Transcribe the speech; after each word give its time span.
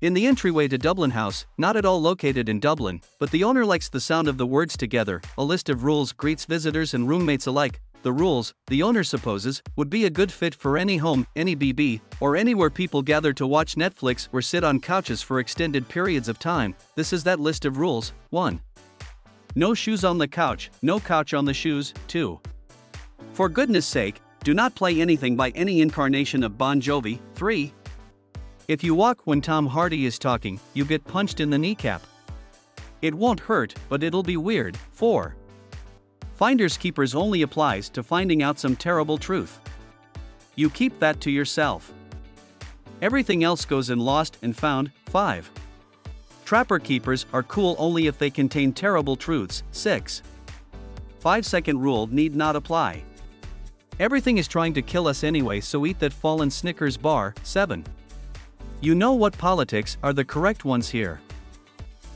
In 0.00 0.14
the 0.14 0.26
entryway 0.26 0.66
to 0.68 0.78
Dublin 0.78 1.10
House, 1.10 1.44
not 1.58 1.76
at 1.76 1.84
all 1.84 2.00
located 2.00 2.48
in 2.48 2.58
Dublin, 2.58 3.02
but 3.18 3.30
the 3.30 3.44
owner 3.44 3.66
likes 3.66 3.90
the 3.90 4.00
sound 4.00 4.28
of 4.28 4.38
the 4.38 4.46
words 4.46 4.74
together, 4.74 5.20
a 5.36 5.44
list 5.44 5.68
of 5.68 5.84
rules 5.84 6.10
greets 6.10 6.46
visitors 6.46 6.94
and 6.94 7.06
roommates 7.06 7.46
alike. 7.46 7.82
The 8.02 8.12
rules, 8.12 8.54
the 8.68 8.82
owner 8.82 9.04
supposes, 9.04 9.62
would 9.76 9.90
be 9.90 10.06
a 10.06 10.10
good 10.10 10.32
fit 10.32 10.54
for 10.54 10.78
any 10.78 10.96
home, 10.96 11.26
any 11.36 11.54
BB, 11.54 12.00
or 12.20 12.34
anywhere 12.34 12.70
people 12.70 13.02
gather 13.02 13.34
to 13.34 13.46
watch 13.46 13.74
Netflix 13.74 14.28
or 14.32 14.40
sit 14.40 14.64
on 14.64 14.80
couches 14.80 15.20
for 15.20 15.38
extended 15.38 15.86
periods 15.86 16.30
of 16.30 16.38
time. 16.38 16.74
This 16.96 17.12
is 17.12 17.22
that 17.24 17.38
list 17.38 17.66
of 17.66 17.76
rules. 17.76 18.14
1. 18.30 18.58
No 19.54 19.74
shoes 19.74 20.02
on 20.02 20.16
the 20.16 20.28
couch, 20.28 20.70
no 20.80 20.98
couch 20.98 21.34
on 21.34 21.44
the 21.44 21.52
shoes. 21.52 21.92
2. 22.06 22.40
For 23.34 23.50
goodness 23.50 23.84
sake, 23.84 24.22
do 24.44 24.54
not 24.54 24.74
play 24.74 24.98
anything 24.98 25.36
by 25.36 25.50
any 25.50 25.82
incarnation 25.82 26.42
of 26.42 26.56
Bon 26.56 26.80
Jovi. 26.80 27.20
3. 27.34 27.70
If 28.70 28.84
you 28.84 28.94
walk 28.94 29.22
when 29.24 29.40
Tom 29.40 29.66
Hardy 29.66 30.06
is 30.06 30.16
talking, 30.16 30.60
you 30.74 30.84
get 30.84 31.04
punched 31.04 31.40
in 31.40 31.50
the 31.50 31.58
kneecap. 31.58 32.02
It 33.02 33.12
won't 33.12 33.40
hurt, 33.40 33.74
but 33.88 34.04
it'll 34.04 34.22
be 34.22 34.36
weird. 34.36 34.76
4. 34.92 35.34
Finders 36.36 36.76
keepers 36.76 37.16
only 37.16 37.42
applies 37.42 37.88
to 37.88 38.04
finding 38.04 38.44
out 38.44 38.60
some 38.60 38.76
terrible 38.76 39.18
truth. 39.18 39.58
You 40.54 40.70
keep 40.70 40.96
that 41.00 41.20
to 41.22 41.32
yourself. 41.32 41.92
Everything 43.02 43.42
else 43.42 43.64
goes 43.64 43.90
in 43.90 43.98
lost 43.98 44.38
and 44.40 44.56
found. 44.56 44.92
5. 45.06 45.50
Trapper 46.44 46.78
keepers 46.78 47.26
are 47.32 47.42
cool 47.42 47.74
only 47.76 48.06
if 48.06 48.18
they 48.18 48.30
contain 48.30 48.72
terrible 48.72 49.16
truths. 49.16 49.64
6. 49.72 50.22
5 51.18 51.44
second 51.44 51.80
rule 51.80 52.06
need 52.06 52.36
not 52.36 52.54
apply. 52.54 53.02
Everything 53.98 54.38
is 54.38 54.46
trying 54.46 54.74
to 54.74 54.80
kill 54.80 55.08
us 55.08 55.24
anyway, 55.24 55.58
so 55.58 55.84
eat 55.86 55.98
that 55.98 56.12
fallen 56.12 56.52
Snickers 56.52 56.96
bar. 56.96 57.34
7. 57.42 57.84
You 58.82 58.94
know 58.94 59.12
what 59.12 59.36
politics 59.36 59.98
are 60.02 60.14
the 60.14 60.24
correct 60.24 60.64
ones 60.64 60.88
here. 60.88 61.20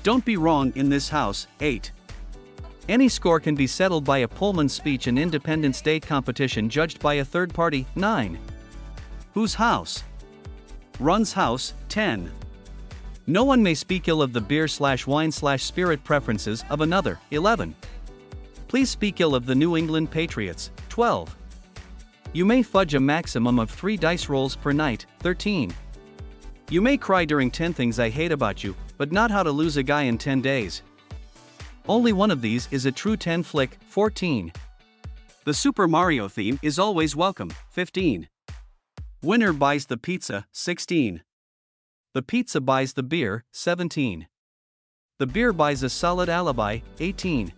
Don't 0.03 0.25
be 0.25 0.39
wrong 0.39 0.73
in 0.77 0.89
this 0.89 1.11
house. 1.11 1.47
8. 1.61 1.93
Any 2.89 3.07
score 3.09 3.39
can 3.39 3.55
be 3.55 3.67
settled 3.67 4.03
by 4.03 4.19
a 4.19 4.29
Pullman 4.29 4.71
speech 4.71 5.07
and 5.07 5.19
independent 5.19 5.77
state 5.77 6.07
competition 6.07 6.71
judged 6.71 7.01
by 7.01 7.15
a 7.15 7.25
third 7.25 7.53
party. 7.53 7.87
9. 7.97 8.39
Whose 9.35 9.53
house? 9.53 10.05
Run's 10.99 11.35
house. 11.35 11.75
10. 11.91 12.33
No 13.27 13.45
one 13.45 13.63
may 13.63 13.75
speak 13.75 14.09
ill 14.09 14.23
of 14.23 14.33
the 14.33 14.41
beer 14.41 14.67
slash 14.67 15.07
wine 15.07 15.33
slash 15.33 15.63
spirit 15.63 16.03
preferences 16.03 16.65
of 16.71 16.81
another. 16.81 17.19
11. 17.31 17.75
Please 18.69 18.89
speak 18.89 19.21
ill 19.21 19.35
of 19.35 19.45
the 19.45 19.55
New 19.55 19.77
England 19.77 20.11
Patriots. 20.11 20.71
12. 20.89 21.37
You 22.33 22.47
may 22.47 22.63
fudge 22.63 22.95
a 22.95 23.01
maximum 23.01 23.59
of 23.59 23.71
3 23.71 23.99
dice 23.99 24.31
rolls 24.31 24.57
per 24.57 24.73
night. 24.73 25.05
13. 25.21 25.75
You 26.71 26.81
may 26.81 26.97
cry 26.97 27.27
during 27.27 27.51
10 27.51 27.75
things 27.75 27.99
I 27.99 28.09
hate 28.09 28.33
about 28.33 28.65
you, 28.65 28.75
but 28.97 29.13
not 29.13 29.31
how 29.31 29.43
to 29.43 29.51
lose 29.51 29.77
a 29.77 29.83
guy 29.83 30.05
in 30.05 30.17
10 30.17 30.41
days. 30.41 30.81
Only 31.87 32.15
one 32.15 32.31
of 32.31 32.41
these 32.41 32.69
is 32.71 32.87
a 32.87 32.93
true 32.93 33.19
10 33.19 33.43
flick, 33.43 33.77
14. 33.89 34.51
The 35.45 35.53
Super 35.53 35.87
Mario 35.87 36.27
theme 36.27 36.59
is 36.63 36.79
always 36.79 37.15
welcome, 37.15 37.51
15. 37.71 38.29
Winner 39.23 39.53
buys 39.53 39.87
the 39.87 39.99
pizza, 39.99 40.47
16. 40.53 41.23
The 42.15 42.23
pizza 42.23 42.63
buys 42.63 42.95
the 42.95 43.03
beer, 43.03 43.45
17. 43.53 44.27
The 45.19 45.27
beer 45.27 45.53
buys 45.53 45.83
a 45.83 45.91
solid 45.91 46.31
alibi, 46.31 46.79
18. 46.99 47.53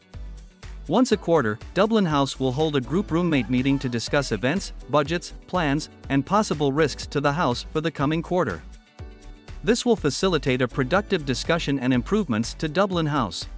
Once 0.89 1.12
a 1.12 1.17
quarter, 1.17 1.61
Dublin 1.75 2.07
House 2.07 2.41
will 2.41 2.53
hold 2.53 2.75
a 2.75 2.81
group 2.81 3.12
roommate 3.12 3.49
meeting 3.49 3.79
to 3.79 3.89
discuss 3.89 4.33
events, 4.33 4.73
budgets, 4.91 5.33
plans, 5.47 5.91
and 6.09 6.27
possible 6.27 6.73
risks 6.73 7.07
to 7.07 7.21
the 7.21 7.33
house 7.33 7.67
for 7.73 7.81
the 7.81 7.91
coming 7.91 8.21
quarter. 8.21 8.61
This 9.67 9.84
will 9.84 9.97
facilitate 9.97 10.62
a 10.62 10.69
productive 10.69 11.27
discussion 11.27 11.81
and 11.81 11.92
improvements 11.92 12.55
to 12.55 12.69
Dublin 12.69 13.06
House. 13.06 13.48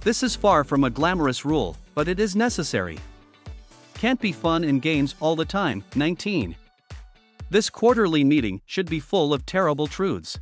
This 0.00 0.22
is 0.22 0.34
far 0.34 0.64
from 0.64 0.84
a 0.84 0.90
glamorous 0.90 1.44
rule, 1.44 1.76
but 1.94 2.08
it 2.08 2.18
is 2.18 2.34
necessary. 2.34 2.98
Can't 3.92 4.18
be 4.18 4.32
fun 4.32 4.64
and 4.64 4.80
games 4.80 5.16
all 5.20 5.36
the 5.36 5.44
time. 5.44 5.84
19. 5.96 6.56
This 7.50 7.68
quarterly 7.68 8.24
meeting 8.24 8.62
should 8.64 8.88
be 8.88 9.00
full 9.00 9.34
of 9.34 9.44
terrible 9.44 9.86
truths. 9.86 10.38